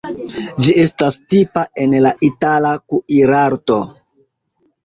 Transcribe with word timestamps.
Ĝi 0.67 0.71
estas 0.83 1.17
tipa 1.33 1.65
en 1.85 1.93
la 2.07 2.13
itala 2.31 2.73
kuirarto. 2.95 3.79